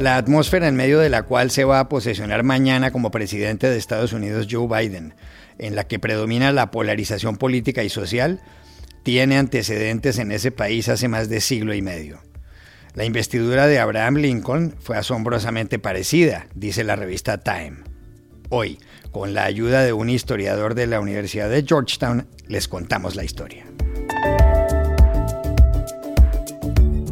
[0.00, 3.76] La atmósfera en medio de la cual se va a posesionar mañana como presidente de
[3.76, 5.14] Estados Unidos Joe Biden,
[5.58, 8.40] en la que predomina la polarización política y social,
[9.02, 12.20] tiene antecedentes en ese país hace más de siglo y medio.
[12.94, 17.78] La investidura de Abraham Lincoln fue asombrosamente parecida, dice la revista Time.
[18.50, 18.78] Hoy,
[19.10, 23.66] con la ayuda de un historiador de la Universidad de Georgetown, les contamos la historia.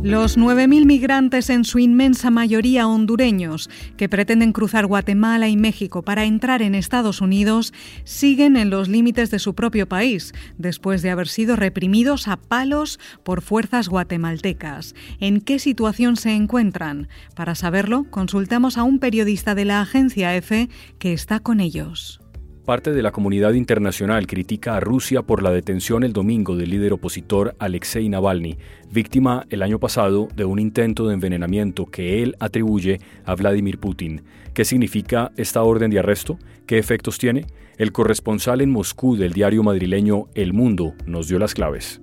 [0.07, 6.27] Los 9.000 migrantes, en su inmensa mayoría hondureños, que pretenden cruzar Guatemala y México para
[6.27, 7.75] entrar en Estados Unidos,
[8.05, 13.01] siguen en los límites de su propio país, después de haber sido reprimidos a palos
[13.25, 14.95] por fuerzas guatemaltecas.
[15.19, 17.09] ¿En qué situación se encuentran?
[17.35, 20.69] Para saberlo, consultamos a un periodista de la agencia EFE
[21.01, 22.21] que está con ellos.
[22.67, 26.95] Parte de la comunidad internacional critica a Rusia por la detención el domingo del líder
[26.95, 28.59] opositor Alexei Navalny,
[28.91, 34.23] víctima el año pasado de un intento de envenenamiento que él atribuye a Vladimir Putin.
[34.53, 36.41] ¿Qué significa esta orden de arresto?
[36.67, 37.47] ¿Qué efectos tiene?
[37.79, 42.01] El corresponsal en Moscú del diario madrileño El Mundo nos dio las claves.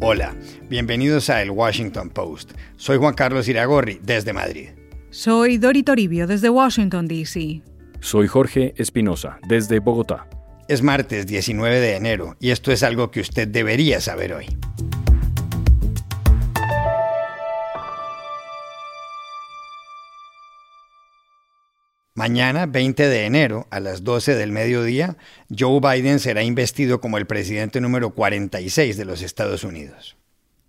[0.00, 0.34] Hola,
[0.68, 2.52] bienvenidos a El Washington Post.
[2.76, 4.77] Soy Juan Carlos Iragorri, desde Madrid.
[5.10, 7.62] Soy Dori Toribio desde Washington, D.C.
[8.00, 10.28] Soy Jorge Espinosa desde Bogotá.
[10.68, 14.46] Es martes 19 de enero y esto es algo que usted debería saber hoy.
[22.14, 25.16] Mañana, 20 de enero, a las 12 del mediodía,
[25.56, 30.18] Joe Biden será investido como el presidente número 46 de los Estados Unidos.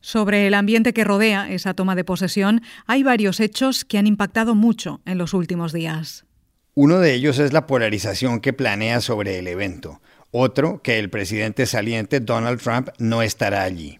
[0.01, 4.55] Sobre el ambiente que rodea esa toma de posesión, hay varios hechos que han impactado
[4.55, 6.25] mucho en los últimos días.
[6.73, 10.01] Uno de ellos es la polarización que planea sobre el evento.
[10.31, 13.99] Otro, que el presidente saliente Donald Trump no estará allí.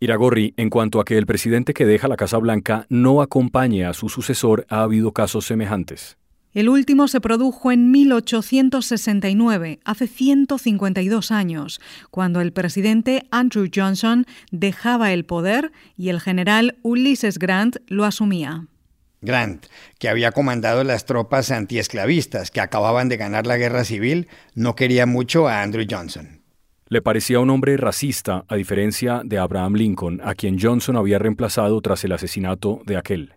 [0.00, 3.92] Iragorri, en cuanto a que el presidente que deja la Casa Blanca no acompañe a
[3.92, 6.16] su sucesor, ha habido casos semejantes.
[6.54, 11.80] El último se produjo en 1869, hace 152 años,
[12.12, 18.68] cuando el presidente Andrew Johnson dejaba el poder y el general Ulysses Grant lo asumía.
[19.20, 19.66] Grant,
[19.98, 25.06] que había comandado las tropas antiesclavistas que acababan de ganar la guerra civil, no quería
[25.06, 26.42] mucho a Andrew Johnson.
[26.86, 31.80] Le parecía un hombre racista, a diferencia de Abraham Lincoln, a quien Johnson había reemplazado
[31.80, 33.34] tras el asesinato de aquel.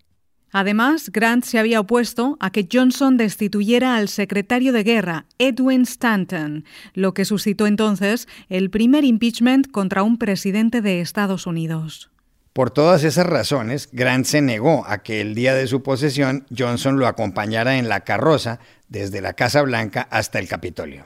[0.52, 6.64] Además, Grant se había opuesto a que Johnson destituyera al secretario de guerra, Edwin Stanton,
[6.94, 12.10] lo que suscitó entonces el primer impeachment contra un presidente de Estados Unidos.
[12.54, 16.98] Por todas esas razones, Grant se negó a que el día de su posesión Johnson
[16.98, 21.06] lo acompañara en la carroza desde la Casa Blanca hasta el Capitolio.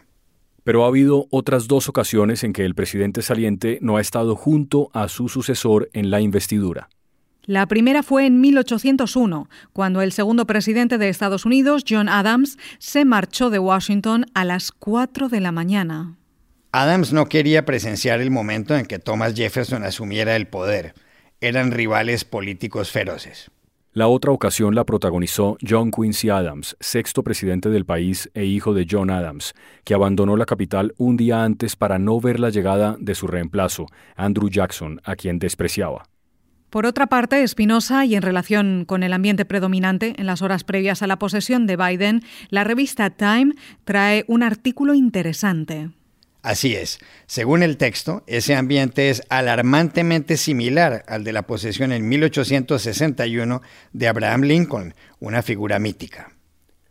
[0.63, 4.91] Pero ha habido otras dos ocasiones en que el presidente saliente no ha estado junto
[4.93, 6.89] a su sucesor en la investidura.
[7.45, 13.03] La primera fue en 1801, cuando el segundo presidente de Estados Unidos, John Adams, se
[13.03, 16.17] marchó de Washington a las 4 de la mañana.
[16.71, 20.93] Adams no quería presenciar el momento en que Thomas Jefferson asumiera el poder.
[21.41, 23.49] Eran rivales políticos feroces.
[23.93, 28.87] La otra ocasión la protagonizó John Quincy Adams, sexto presidente del país e hijo de
[28.89, 29.53] John Adams,
[29.83, 33.87] que abandonó la capital un día antes para no ver la llegada de su reemplazo,
[34.15, 36.10] Andrew Jackson, a quien despreciaba.
[36.71, 41.01] Por otra parte, Espinosa, y en relación con el ambiente predominante en las horas previas
[41.01, 45.89] a la posesión de Biden, la revista Time trae un artículo interesante.
[46.43, 46.99] Así es.
[47.25, 53.61] Según el texto, ese ambiente es alarmantemente similar al de la posesión en 1861
[53.91, 56.31] de Abraham Lincoln, una figura mítica.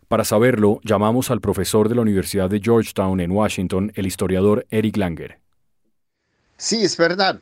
[0.09, 4.99] Para saberlo, llamamos al profesor de la Universidad de Georgetown en Washington, el historiador Eric
[4.99, 5.39] Langer.
[6.59, 7.41] Sí, es verdad.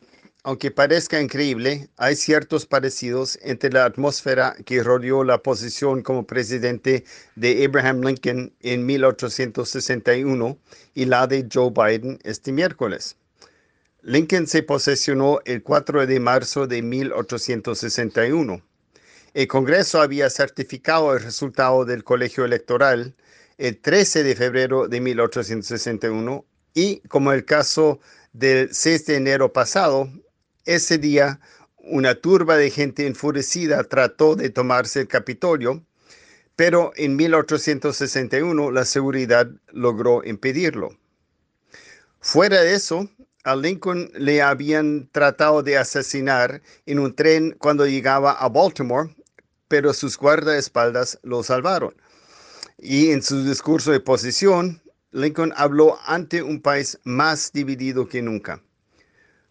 [0.48, 7.04] Aunque parezca increíble, hay ciertos parecidos entre la atmósfera que rodeó la posición como presidente
[7.36, 10.59] de Abraham Lincoln en 1861
[10.94, 13.18] y la de Joe Biden este miércoles.
[14.00, 18.62] Lincoln se posesionó el 4 de marzo de 1861.
[19.34, 23.15] El Congreso había certificado el resultado del colegio electoral
[23.59, 28.00] el 13 de febrero de 1861 y, como el caso
[28.33, 30.09] del 6 de enero pasado,
[30.68, 31.41] ese día,
[31.78, 35.82] una turba de gente enfurecida trató de tomarse el Capitolio,
[36.56, 40.91] pero en 1861 la seguridad logró impedirlo.
[42.20, 43.09] Fuera de eso,
[43.44, 49.14] a Lincoln le habían tratado de asesinar en un tren cuando llegaba a Baltimore,
[49.68, 51.94] pero sus guardaespaldas lo salvaron.
[52.76, 54.82] Y en su discurso de posición,
[55.12, 58.60] Lincoln habló ante un país más dividido que nunca.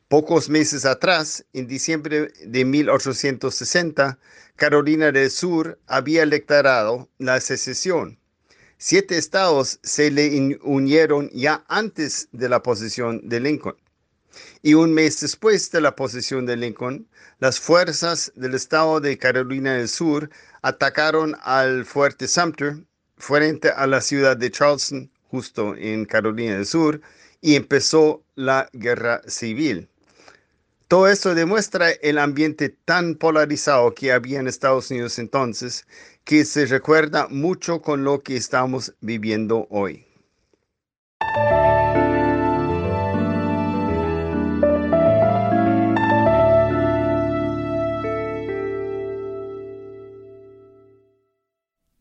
[0.10, 4.18] Pocos meses atrás, en diciembre de 1860,
[4.56, 8.18] Carolina del Sur había declarado la secesión.
[8.78, 13.76] Siete estados se le unieron ya antes de la posición de Lincoln.
[14.62, 17.10] Y un mes después de la posición de Lincoln,
[17.40, 20.30] las fuerzas del estado de Carolina del Sur
[20.62, 22.78] atacaron al fuerte Sumter
[23.18, 27.02] frente a la ciudad de Charleston, justo en Carolina del Sur,
[27.42, 29.90] y empezó la guerra civil.
[30.88, 35.86] Todo esto demuestra el ambiente tan polarizado que había en Estados Unidos entonces,
[36.24, 40.06] que se recuerda mucho con lo que estamos viviendo hoy.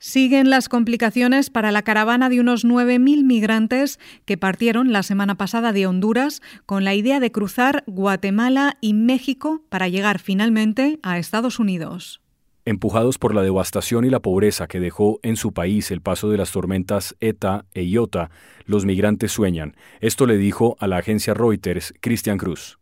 [0.06, 5.72] Siguen las complicaciones para la caravana de unos 9.000 migrantes que partieron la semana pasada
[5.72, 11.58] de Honduras con la idea de cruzar Guatemala y México para llegar finalmente a Estados
[11.58, 12.20] Unidos.
[12.64, 16.38] Empujados por la devastación y la pobreza que dejó en su país el paso de
[16.38, 18.30] las tormentas ETA e IOTA,
[18.64, 19.74] los migrantes sueñan.
[20.00, 22.78] Esto le dijo a la agencia Reuters Cristian Cruz.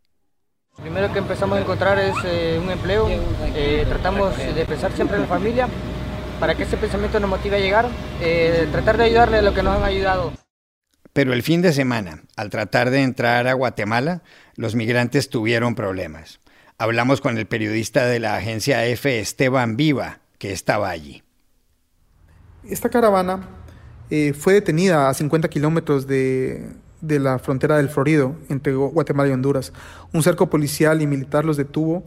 [0.76, 3.08] Lo primero que empezamos a encontrar es eh, un empleo.
[3.54, 5.68] Eh, tratamos de pensar siempre en la familia
[6.40, 7.88] para que ese pensamiento nos motive a llegar,
[8.20, 10.32] eh, tratar de ayudarle a lo que nos han ayudado.
[11.12, 14.22] Pero el fin de semana, al tratar de entrar a Guatemala,
[14.56, 16.40] los migrantes tuvieron problemas.
[16.76, 21.22] Hablamos con el periodista de la agencia F, Esteban Viva, que estaba allí.
[22.68, 23.48] Esta caravana
[24.10, 26.68] eh, fue detenida a 50 kilómetros de,
[27.00, 29.72] de la frontera del Florido, entre Guatemala y Honduras.
[30.12, 32.02] Un cerco policial y militar los detuvo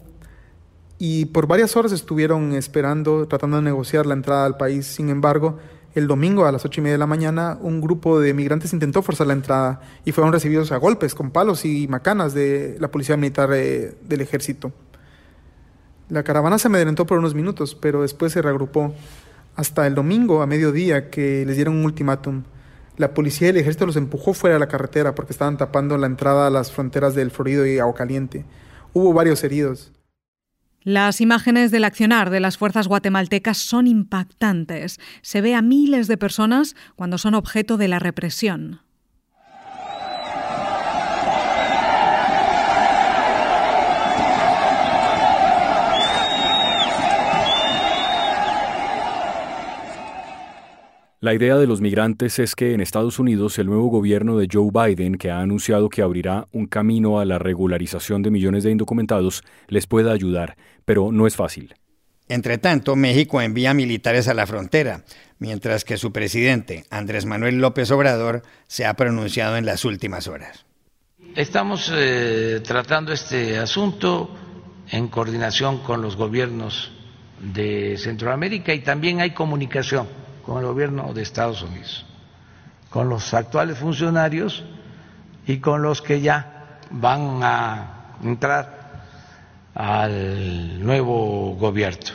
[0.99, 4.87] y por varias horas estuvieron esperando, tratando de negociar la entrada al país.
[4.87, 5.57] Sin embargo,
[5.93, 9.01] el domingo a las ocho y media de la mañana, un grupo de migrantes intentó
[9.01, 13.17] forzar la entrada y fueron recibidos a golpes con palos y macanas de la policía
[13.17, 14.71] militar eh, del ejército.
[16.09, 18.93] La caravana se amedrentó por unos minutos, pero después se reagrupó.
[19.55, 22.43] Hasta el domingo a mediodía que les dieron un ultimátum.
[22.95, 26.07] La policía y el ejército los empujó fuera de la carretera porque estaban tapando la
[26.07, 28.45] entrada a las fronteras del Florido y Agua Caliente.
[28.93, 29.91] Hubo varios heridos.
[30.87, 35.01] Las imágenes del accionar de las fuerzas guatemaltecas son impactantes.
[35.21, 38.79] Se ve a miles de personas cuando son objeto de la represión.
[51.19, 54.69] La idea de los migrantes es que en Estados Unidos el nuevo gobierno de Joe
[54.71, 59.43] Biden, que ha anunciado que abrirá un camino a la regularización de millones de indocumentados,
[59.67, 61.73] les pueda ayudar, pero no es fácil.
[62.29, 65.05] Entre tanto, México envía militares a la frontera,
[65.39, 70.67] mientras que su presidente, Andrés Manuel López Obrador, se ha pronunciado en las últimas horas.
[71.35, 74.29] Estamos eh, tratando este asunto
[74.91, 76.91] en coordinación con los gobiernos
[77.41, 82.05] de Centroamérica y también hay comunicación con el gobierno de Estados Unidos,
[82.89, 84.63] con los actuales funcionarios
[85.45, 89.03] y con los que ya van a entrar
[89.75, 92.13] al nuevo gobierno.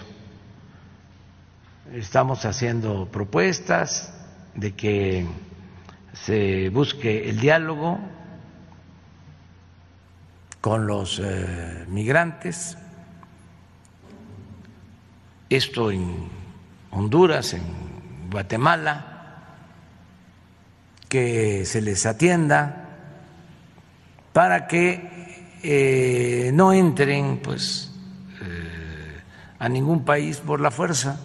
[1.93, 4.15] Estamos haciendo propuestas
[4.55, 5.27] de que
[6.15, 8.01] se busque el diálogo
[10.63, 12.79] con los eh, migrantes,
[15.51, 16.31] esto en
[16.93, 17.93] Honduras, en
[18.33, 19.07] Guatemala,
[21.09, 22.89] que se les atienda
[24.33, 27.93] para que eh, no entren pues
[28.41, 29.21] eh,
[29.59, 31.21] a ningún país por la fuerza.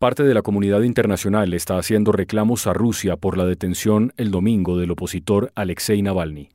[0.00, 4.78] Parte de la comunidad internacional está haciendo reclamos a Rusia por la detención el domingo
[4.78, 6.48] del opositor Alexei Navalny.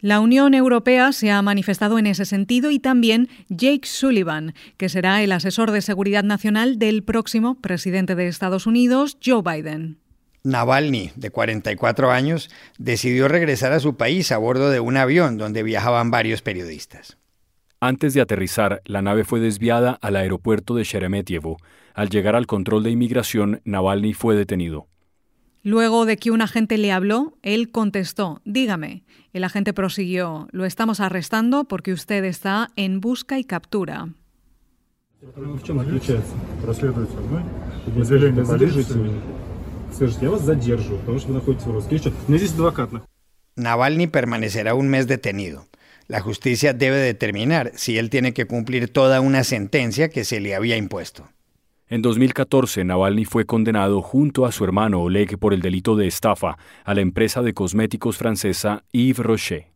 [0.00, 5.24] La Unión Europea se ha manifestado en ese sentido y también Jake Sullivan, que será
[5.24, 9.98] el asesor de seguridad nacional del próximo presidente de Estados Unidos, Joe Biden.
[10.44, 12.48] Navalny, de 44 años,
[12.78, 17.18] decidió regresar a su país a bordo de un avión donde viajaban varios periodistas.
[17.86, 21.58] Antes de aterrizar, la nave fue desviada al aeropuerto de Sheremetyevo,
[21.92, 24.88] al llegar al control de inmigración, Navalny fue detenido.
[25.62, 29.04] Luego de que un agente le habló, él contestó, dígame.
[29.34, 34.08] El agente prosiguió, lo estamos arrestando porque usted está en busca y captura.
[43.56, 45.66] Navalny permanecerá un mes detenido.
[46.06, 50.54] La justicia debe determinar si él tiene que cumplir toda una sentencia que se le
[50.54, 51.28] había impuesto.
[51.88, 56.56] En 2014, Navalny fue condenado junto a su hermano Oleg por el delito de estafa
[56.84, 59.66] a la empresa de cosméticos francesa Yves Rocher.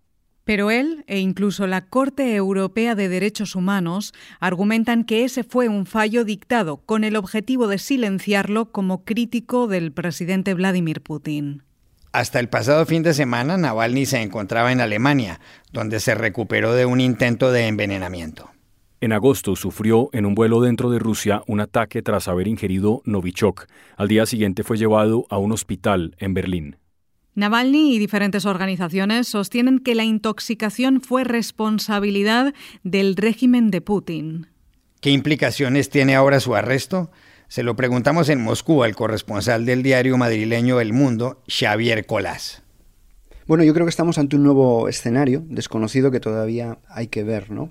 [0.45, 5.85] Pero él e incluso la Corte Europea de Derechos Humanos argumentan que ese fue un
[5.85, 11.68] fallo dictado con el objetivo de silenciarlo como crítico del presidente Vladimir Putin.
[12.13, 15.41] Hasta el pasado fin de semana, Navalny se encontraba en Alemania,
[15.73, 18.51] donde se recuperó de un intento de envenenamiento.
[19.01, 23.67] En agosto sufrió en un vuelo dentro de Rusia un ataque tras haber ingerido Novichok.
[23.97, 26.77] Al día siguiente fue llevado a un hospital en Berlín.
[27.35, 34.49] Navalny y diferentes organizaciones sostienen que la intoxicación fue responsabilidad del régimen de Putin.
[35.01, 37.13] ¿Qué implicaciones tiene ahora su arresto?
[37.49, 42.63] Se lo preguntamos en Moscú al corresponsal del diario madrileño El Mundo, Xavier Colás.
[43.47, 47.51] Bueno, yo creo que estamos ante un nuevo escenario desconocido que todavía hay que ver,
[47.51, 47.71] ¿no?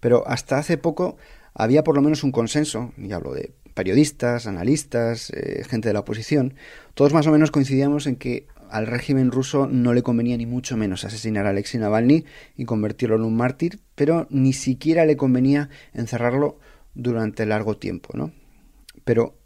[0.00, 1.16] Pero hasta hace poco
[1.54, 6.00] había por lo menos un consenso, y hablo de periodistas, analistas, eh, gente de la
[6.00, 6.52] oposición,
[6.92, 10.76] todos más o menos coincidíamos en que al régimen ruso no le convenía ni mucho
[10.76, 12.26] menos asesinar a Alexei Navalny
[12.58, 16.58] y convertirlo en un mártir, pero ni siquiera le convenía encerrarlo
[16.94, 18.32] durante largo tiempo, ¿no?
[19.08, 19.38] Pero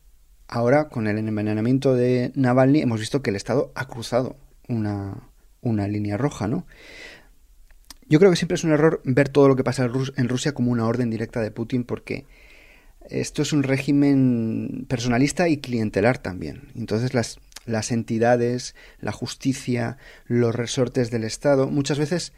[0.48, 5.28] ahora, con el envenenamiento de Navalny, hemos visto que el Estado ha cruzado una,
[5.60, 6.66] una línea roja, ¿no?
[8.08, 10.72] Yo creo que siempre es un error ver todo lo que pasa en Rusia como
[10.72, 12.26] una orden directa de Putin porque
[13.08, 16.72] esto es un régimen personalista y clientelar también.
[16.74, 22.32] Entonces las, las entidades, la justicia, los resortes del Estado muchas veces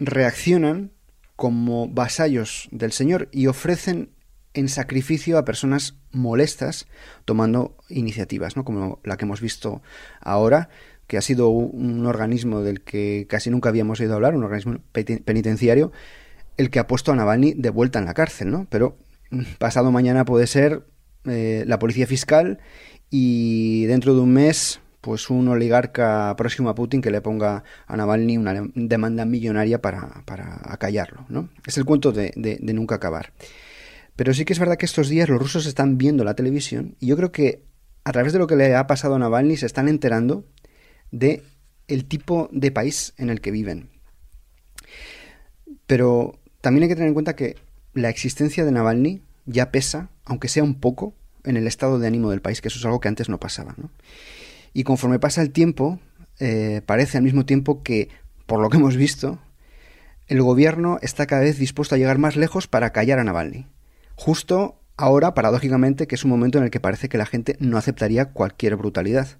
[0.00, 0.90] reaccionan
[1.36, 4.10] como vasallos del Señor y ofrecen
[4.54, 6.86] en sacrificio a personas molestas
[7.24, 8.64] tomando iniciativas, ¿no?
[8.64, 9.82] como la que hemos visto
[10.20, 10.68] ahora,
[11.06, 15.90] que ha sido un organismo del que casi nunca habíamos oído hablar, un organismo penitenciario,
[16.56, 18.66] el que ha puesto a Navalny de vuelta en la cárcel, ¿no?
[18.68, 18.98] Pero
[19.30, 20.84] mm, pasado mañana puede ser
[21.24, 22.58] eh, la policía fiscal
[23.10, 27.96] y dentro de un mes pues un oligarca próximo a Putin que le ponga a
[27.96, 31.48] Navalny una demanda millonaria para, para acallarlo, ¿no?
[31.64, 33.32] Es el cuento de, de nunca acabar.
[34.18, 37.06] Pero sí que es verdad que estos días los rusos están viendo la televisión y
[37.06, 37.62] yo creo que
[38.02, 40.44] a través de lo que le ha pasado a Navalny se están enterando
[41.12, 41.44] de
[41.86, 43.90] el tipo de país en el que viven.
[45.86, 47.58] Pero también hay que tener en cuenta que
[47.94, 52.32] la existencia de Navalny ya pesa, aunque sea un poco, en el estado de ánimo
[52.32, 53.76] del país, que eso es algo que antes no pasaba.
[54.74, 56.00] Y conforme pasa el tiempo,
[56.40, 58.08] eh, parece al mismo tiempo que,
[58.46, 59.38] por lo que hemos visto,
[60.26, 63.66] el gobierno está cada vez dispuesto a llegar más lejos para callar a Navalny.
[64.18, 67.78] Justo ahora, paradójicamente, que es un momento en el que parece que la gente no
[67.78, 69.38] aceptaría cualquier brutalidad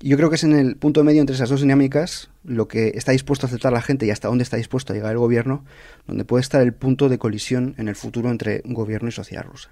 [0.00, 3.10] yo creo que es en el punto medio entre esas dos dinámicas, lo que está
[3.10, 5.64] dispuesto a aceptar la gente y hasta dónde está dispuesto a llegar el gobierno,
[6.06, 9.70] donde puede estar el punto de colisión en el futuro entre gobierno y sociedad rusa.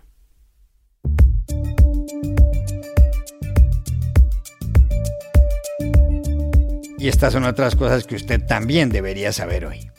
[6.98, 9.90] Y estas son otras cosas que usted también debería saber hoy.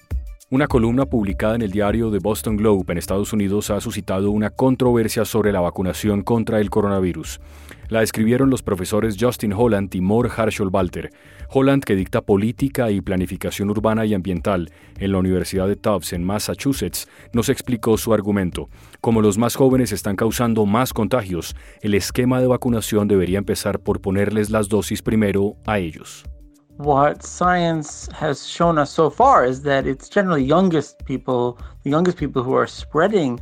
[0.49, 4.49] Una columna publicada en el diario The Boston Globe en Estados Unidos ha suscitado una
[4.49, 7.41] controversia sobre la vacunación contra el coronavirus.
[7.89, 11.09] La escribieron los profesores Justin Holland y Moore Harshol Walter.
[11.49, 16.23] Holland, que dicta política y planificación urbana y ambiental en la Universidad de Tufts en
[16.23, 18.69] Massachusetts, nos explicó su argumento.
[19.01, 23.99] Como los más jóvenes están causando más contagios, el esquema de vacunación debería empezar por
[23.99, 26.23] ponerles las dosis primero a ellos.
[26.77, 32.17] What science has shown us so far is that it's generally youngest people, the youngest
[32.17, 33.39] people who are spreading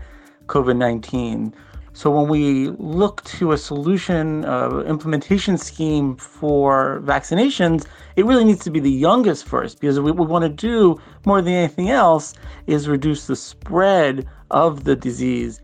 [0.48, 1.54] COVID 19.
[1.92, 8.64] So when we look to a solution, uh, implementation scheme for vaccinations, it really needs
[8.66, 12.34] to be the youngest first because what we want to do more than anything else
[12.68, 15.62] is reduce the spread of the disease.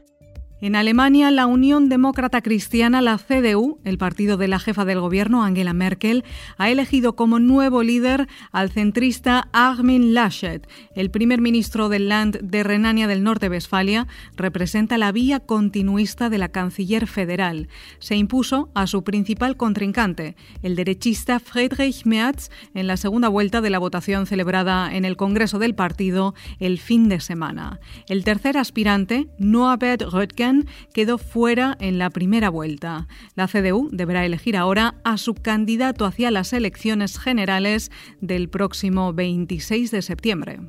[0.64, 5.44] En Alemania, la Unión Demócrata Cristiana, la CDU, el partido de la jefa del gobierno,
[5.44, 6.24] Angela Merkel,
[6.60, 10.68] ha elegido como nuevo líder al centrista Armin Laschet.
[10.96, 14.06] El primer ministro del Land de Renania del Norte-Westfalia
[14.38, 17.68] representa la vía continuista de la canciller federal.
[17.98, 23.72] Se impuso a su principal contrincante, el derechista Friedrich Merz, en la segunda vuelta de
[23.72, 27.80] la votación celebrada en el Congreso del partido el fin de semana.
[28.08, 30.51] El tercer aspirante, Norbert Röttgen,
[30.94, 33.08] quedó fuera en la primera vuelta.
[33.36, 39.92] La CDU deberá elegir ahora a su candidato hacia las elecciones generales del próximo 26
[39.92, 40.60] de septiembre.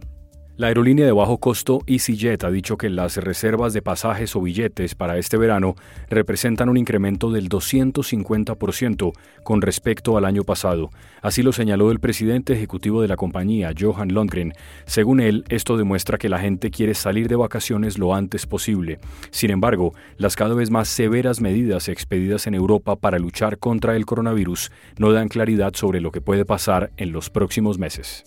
[0.62, 4.95] La aerolínea de bajo costo EasyJet ha dicho que las reservas de pasajes o billetes
[4.95, 5.75] para este verano
[6.09, 10.90] representan un incremento del 250% con respecto al año pasado.
[11.21, 14.52] Así lo señaló el presidente ejecutivo de la compañía, Johan Lundgren.
[14.85, 19.00] Según él, esto demuestra que la gente quiere salir de vacaciones lo antes posible.
[19.33, 24.07] Sin embargo, las cada vez más severas medidas expedidas en Europa para luchar contra el
[24.07, 28.26] coronavirus no dan claridad sobre lo que puede pasar en los próximos meses.